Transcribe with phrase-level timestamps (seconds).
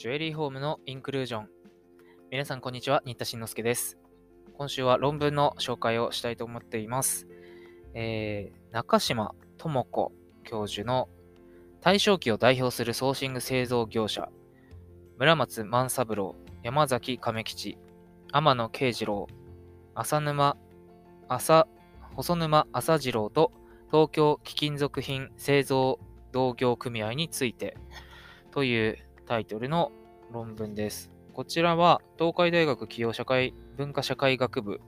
[0.00, 1.48] ジュエリーホームのインクルージョン。
[2.30, 3.02] 皆さん、こんにちは。
[3.04, 3.98] 新田慎之介です。
[4.54, 7.26] 今週は論文の紹介をしたいと思っています。
[7.92, 10.12] えー、中島智子
[10.42, 11.10] 教授の
[11.82, 14.30] 大正期を代表するソーシング製造業者、
[15.18, 17.76] 村松万三郎、山崎亀吉、
[18.32, 19.26] 天野慶次郎、
[19.94, 20.56] 浅沼、
[21.28, 21.68] 浅、
[22.16, 23.52] 細沼浅次郎と
[23.90, 26.00] 東京貴金属品製造
[26.32, 27.76] 同業組合について
[28.50, 28.98] という
[29.30, 29.92] タイトルの
[30.32, 31.08] 論文です。
[31.34, 34.80] こちらは東海大学企業社会文化社会学部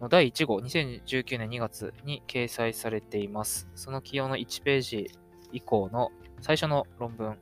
[0.00, 3.68] の第1号2019年2月に掲載されています。
[3.74, 5.10] その企業の1ページ
[5.50, 7.38] 以降の最初の論文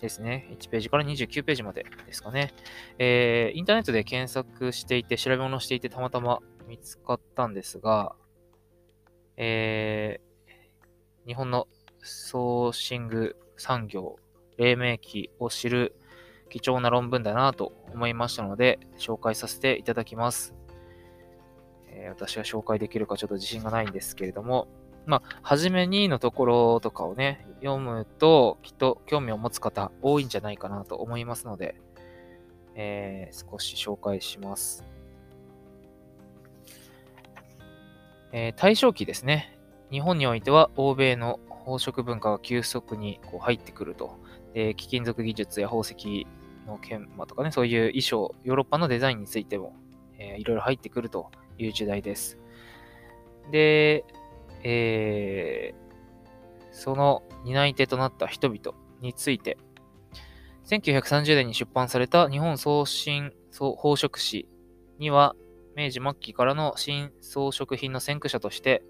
[0.00, 0.48] ですね。
[0.52, 2.54] 1ページから29ページまでですかね。
[3.00, 6.38] えー、インターネットで検索していて、調べ物していてたまたま
[6.68, 8.14] 見つかったんですが、
[9.36, 11.66] えー、日本の
[12.00, 14.20] ソーシング産業、
[14.58, 15.94] 黎明期を知る
[16.50, 20.54] 貴重な論文だなと思いましたので、紹介させていただきます。
[21.88, 24.68] えー、私が紹介できるかちょっと自信がないんですけれども、
[25.06, 31.76] まあ、はじめにのところとかをね、読むと、きっと興味を持つ方多いんじゃないかなと思いますので、
[32.74, 34.84] えー、少し紹介します。
[38.32, 39.58] えー、大正期ですね。
[39.90, 44.18] 日本においては欧米の宝飾文化が急速にこう入ってくると。
[44.54, 46.26] で、貴金属技術や宝石
[46.66, 49.76] の研磨とかね、そういう衣装、ヨーロッパのデザインについても、
[50.18, 52.38] えー、いろいろ入ってくるという時代です。
[53.50, 54.04] で、
[54.62, 59.58] えー、その担い手となった人々について、
[60.66, 64.48] 1930年に出版された日本送信宝飾史
[64.98, 65.34] には、
[65.76, 68.82] 明治末期からの新装飾品の先駆者として、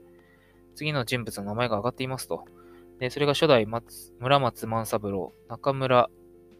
[0.74, 2.44] 次の人物の名前が挙がっていますと。
[2.98, 6.10] で、それが初代松村松万三郎、中村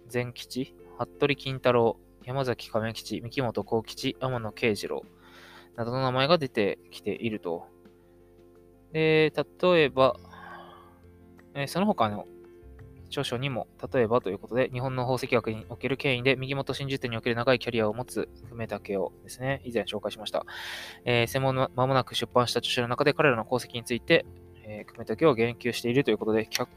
[0.09, 5.05] 善吉、服部金太郎、山崎亀吉、三木本幸吉、天野慶次郎
[5.77, 7.67] などの名前が出てきていると。
[8.93, 10.17] で、例えば、
[11.55, 12.27] えその他の
[13.09, 20.45] 著書にも、例えばということで、日本の宝石学における権威で、右元真珠店における長いキャリアを持つ久米武雄ですね、以前紹介しました。
[21.05, 24.27] えー、専門の間もなく出版した著書の中で彼らの功績について、
[24.71, 26.69] えー、久米武雄を言及しているということで、客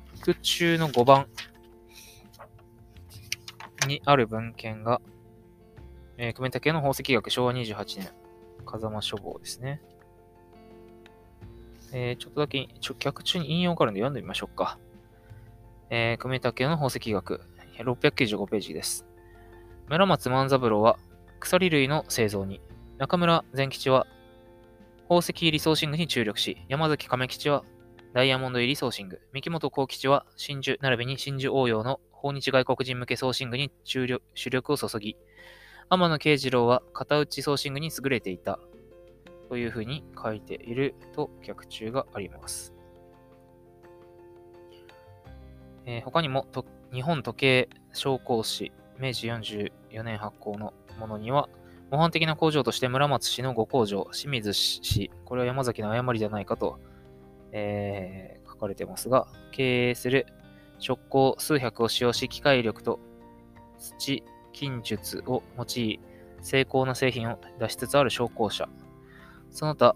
[0.41, 1.28] 中の5番
[3.85, 5.02] にある文献が、
[6.18, 8.09] えー、久米武雄の宝石学昭和28年、
[8.66, 9.81] 風間書房ですね。
[11.91, 14.79] えー、ちょっとだけ、ちょ、客中に引用があるんで読んでみましょうか。
[15.90, 17.41] えー、組竹の宝石学、
[17.78, 19.06] 695ページです。
[19.90, 20.97] 村松万三郎は
[21.41, 22.62] 鎖類の製造に、
[22.97, 24.08] 中村善吉は
[25.09, 27.66] 宝石入りソーシングに注力し、山崎亀吉は
[28.13, 35.16] ダイヤモンド入りソーシング、三木本幸吉は真珠並びに真珠応用の訪日外国人向けソーシングに注力主力を注ぎ、
[35.89, 38.59] 天野慶次郎は型打ちソーシングに優れていた
[39.47, 42.73] というふうに書いていると脚注があります。
[45.85, 46.45] えー、他にも
[46.93, 51.47] 日本時計商工誌明治44年発行のものには、
[51.89, 56.78] 模範的な工場として村松氏のご工場、清水氏、これは山崎の誤りじゃないかと、
[57.51, 60.25] えー、書かれてますが、経営する
[60.85, 63.00] 直行数百を使用し、機械力と
[63.78, 64.23] 土、
[64.53, 66.00] 金術を用い、
[66.41, 68.67] 精巧な製品を出しつつある商工社。
[69.50, 69.95] その他、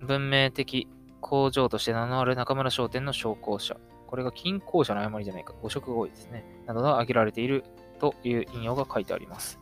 [0.00, 0.88] 文明的
[1.20, 3.76] 工場として名のある中村商店の商工社。
[4.06, 6.44] これが均衡者の誤りじゃないか、誤色合意ですね。
[6.66, 7.64] などが挙げられている
[7.98, 9.58] という引用が書いてあります。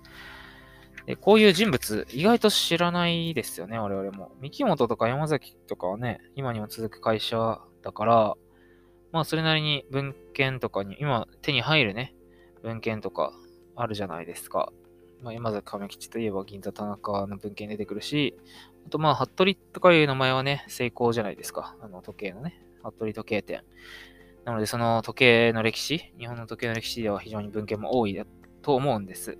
[1.07, 4.33] でこういう人物、意外と知らないですよね、我々も。
[4.41, 8.35] 三木本とか山崎とかはね、今にも続く会社だから、
[9.11, 12.15] まあそれなりに文献とかに、今手に入るね、
[12.63, 13.33] 文献とか
[13.75, 14.73] あるじゃないですか。
[15.23, 18.37] まあ、山崎亀吉といえば銀座田中の文献出てくるし、
[18.87, 21.77] あとまあ、服部とかいう名前はね、成功じゃないですか。
[21.81, 23.63] あの時計のね、服部時計店。
[24.45, 28.21] なので、その時計の歴史、日本の時計の歴史では非常に文献も多い
[28.63, 29.39] と思うんです。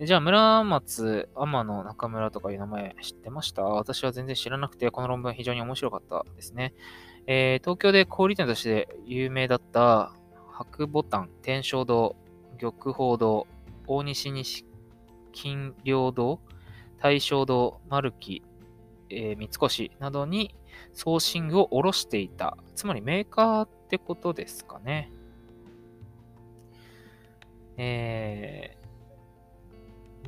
[0.00, 3.62] じゃあ、村松、天野、中村とかいう名前知ってました？
[3.62, 6.74] 私は全然知らなくて、この論文非常に面白かったですね。
[7.26, 10.12] えー、東京で小売店として有名だった
[10.50, 12.16] 白ボタン、天正堂、
[12.58, 13.46] 玉宝堂、
[13.86, 14.66] 大西西
[15.32, 16.40] 金陵堂、
[17.00, 18.42] 大正堂、丸木、
[19.10, 20.56] えー、三越などに
[20.92, 22.58] ソーシングを卸していた。
[22.74, 25.12] つまりメーカーってことですかね。
[27.76, 28.83] えー、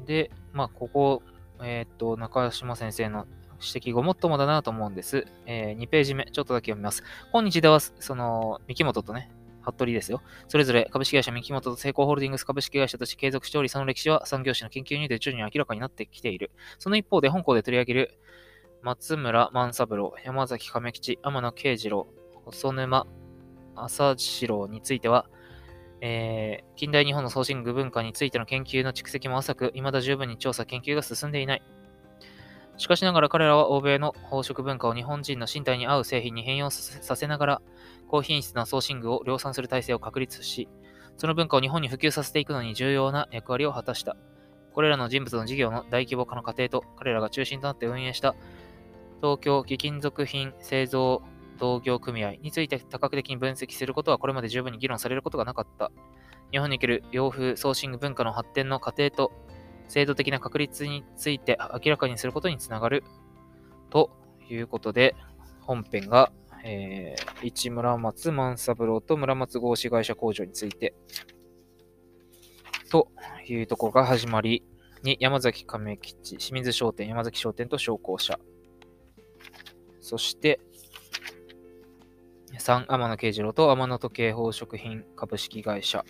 [0.04, 1.22] で、まあ、ここ、
[1.62, 3.26] えっ、と、中島先生の
[3.60, 5.26] 指摘ごもっともだなと思うんです。
[5.46, 7.02] えー、2ページ目、ちょっとだけ読みます。
[7.32, 9.30] 今日では、その、三木本とね、
[9.62, 10.22] 服部ですよ。
[10.48, 16.52] それぞれ株式会社三木本と成功ホールディングス株式会社として継続しており、その歴史は産業史の研究にて徐々に明らかになってきている。
[16.78, 18.18] その一方で、本校で取り上げる
[18.82, 22.06] 松村万三郎、山崎亀吉、天野慶次郎、
[22.44, 23.06] 細沼
[23.74, 25.26] 朝次郎については、
[26.08, 31.62] えー、近代日本の送信具文化についての研究の蓄積も浅く、未だ十分に調査、研究が進んでいない。
[32.76, 37.62] しかしながら彼らは欧米の宝飾文化を日本人の身体に合う製品に変容させながら、
[38.06, 40.68] 高品質な送信具を量産する体制を確立し、
[41.16, 44.16] その文化を日本に普及させていくのに重要な役割を果たした。
[44.74, 48.36] これらの人物の事業の大規模化の過程と、彼らが中心となって運営した
[49.20, 51.22] 東京貴金属品製造
[51.56, 55.90] 同業組合について多角的に分析することはこれまで十分に議論されることがなかった。
[56.52, 59.32] 日本における洋風ソーシング文化の発展の過程と
[59.88, 63.04] 制度的な確立について明らかにすることにつながる。
[63.90, 64.10] と
[64.48, 65.14] いうことで、
[65.60, 66.32] 本編が、
[66.64, 70.94] えー、市村松万三郎と村松合資会社工場について、
[72.90, 73.08] と
[73.46, 74.64] いうところが始まり、
[75.02, 78.38] に山崎亀吉、清水商店、山崎商店と商工社。
[80.00, 80.60] そして、
[82.58, 86.04] 3、天野慶次郎と天野時計宝飾品株式会社。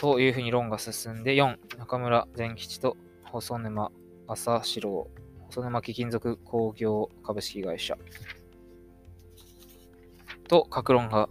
[0.00, 3.90] というふうに論が進んで、4、中村善吉と細沼
[4.26, 5.08] 朝四郎、
[5.48, 7.96] 細沼貴金属工業株式会社。
[10.48, 11.28] と、格論が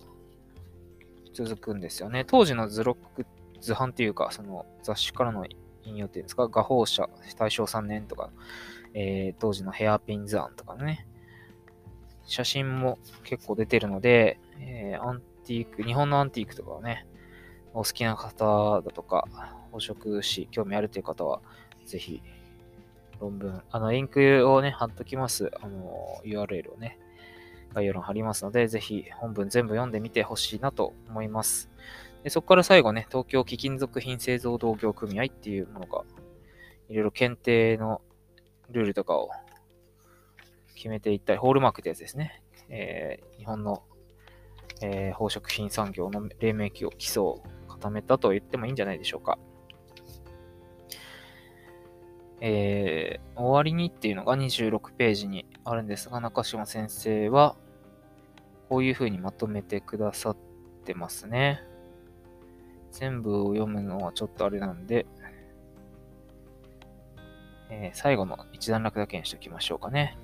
[1.33, 2.25] 続くんですよね。
[2.25, 3.25] 当時の図録、
[3.61, 5.45] 図版っていうか、その雑誌からの
[5.83, 8.31] 引用っていうんですか、画報社、大正3年とか、
[8.93, 11.07] えー、当時のヘアピン図案とかね、
[12.25, 17.05] 写真も結構出てるので、えー、アンティーク、日本のアンティークとかをね、
[17.73, 19.27] お好きな方だとか、
[19.71, 21.41] 宝飾史興味あるという方は、
[21.85, 22.21] ぜひ、
[23.19, 25.51] 論文、あの、リンクをね、貼っときます。
[25.61, 26.99] あの、URL をね、
[27.73, 31.69] 概要欄貼りますので、ぜひ本文全部読んでみてほしいなと思います。
[32.23, 36.03] でそこから最後ね、東京貴金属品製造同業組合っていうものが、
[36.89, 38.01] いろいろ検定の
[38.69, 39.29] ルールとかを
[40.75, 42.43] 決めていったり、ホールマークってやつですね。
[42.69, 43.83] えー、日本の、
[44.81, 49.37] えー、宝飾品産業の黎明期を基礎を固めたと言ってもいいんじゃないでしょうか。
[52.41, 57.55] えー、終わりにっていうのが26ページにあるんですが、中島先生は、
[58.67, 60.37] こういう風にまとめてくださっ
[60.83, 61.61] てますね。
[62.91, 65.05] 全部を読むのはちょっとあれなんで、
[67.69, 70.17] えー、最後の一段落だけにしておきましょうかね。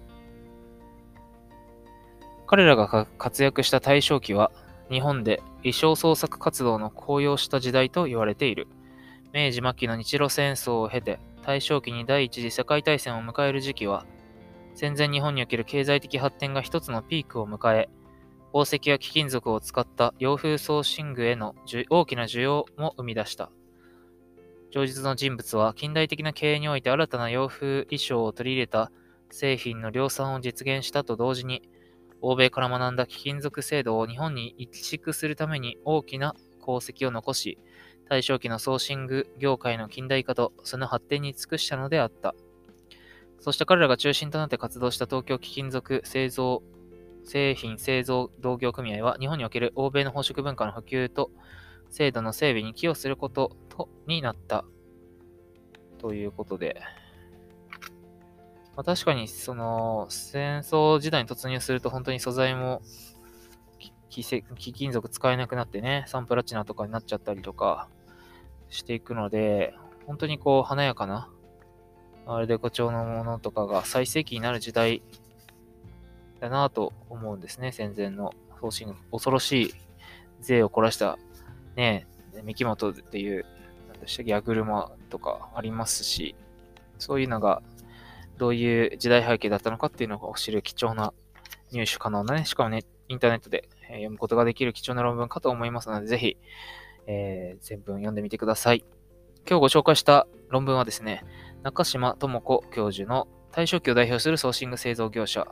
[2.49, 4.51] 彼らが活躍した大正期は、
[4.89, 8.67] 日本で衣装創作活動の高揚した時代と言われている。
[9.33, 14.03] 明治末期の日露戦争を経て、大正期に第一次世界大戦を迎える時期は、
[14.73, 17.87] 戦前日本における経済的発展が一つのピークを迎え、
[18.47, 21.53] 宝石や貴金属を使った洋風装身具への
[21.91, 23.51] 大きな需要も生み出した。
[24.71, 28.91] 上述の人物は近代的な経営において新たな洋風衣装を取り入れた
[29.29, 31.61] 製品の量産を実現したと同時に、
[32.21, 37.57] 欧米から学んだ貴金属制度を日本に移築するために大きな功績を残し、
[38.09, 42.35] 大正期のソーシング業界の近代化とその発展に尽くしたのであった。
[43.39, 46.61] そして彼らが中心となって活動した東京貴金属製造、
[47.23, 51.31] 製品製造同業組合は日本における欧米の宝飾文化の普及と
[51.89, 54.65] 制度の整備に寄与することとになった。
[55.99, 56.81] ということで、
[58.75, 62.81] まあ、確かに、その、戦争時代に突入すると本当に素材も
[64.09, 67.87] 貴金属使えなくなってね、サンプラチナとかになっちゃったりとか
[68.69, 69.75] していくので、
[70.07, 71.29] 本当にこう華やかな
[72.25, 75.01] アルデコ調のものとかが最盛期になる時代
[76.39, 78.93] だなと思うんですね、戦前の方針。
[79.11, 79.73] 恐ろしい
[80.41, 81.17] 税を凝らした
[81.75, 82.07] ね、
[82.43, 83.45] 三木本っていう、
[83.87, 86.35] なんでしたっけ、矢車とかありますし、
[86.97, 87.61] そういうのが
[88.39, 91.13] どういう時代背景だったのかっていうのを知る貴重な
[91.71, 96.37] 入手可能なね、しかもね、インターネットで読むことができる貴重な論文かと思いますので、ぜひ、
[97.05, 98.85] えー、全文読んでみてください。
[99.47, 101.23] 今日ご紹介した論文はですね、
[101.63, 105.47] 中島智子教授の大正期を代表するソーシング製造業者、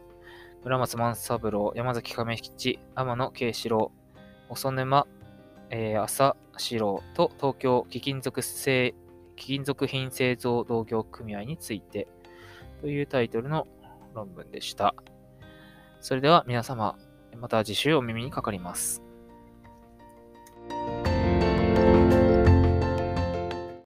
[0.64, 3.92] 村松万三郎、山崎亀吉、天野慶四郎、
[4.50, 5.08] 細沼、
[5.70, 8.96] えー、朝四郎と東京貴金属製
[9.36, 12.08] 貴金属品製造同業組合について
[12.82, 13.68] というタイトルの
[14.14, 14.96] 論文でした。
[16.00, 16.98] それでは皆様、
[17.40, 19.07] また次週お耳にかかります。